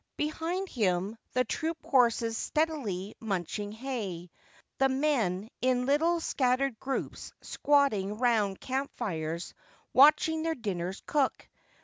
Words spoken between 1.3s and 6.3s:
the troop horses steadily munching hay; the men in little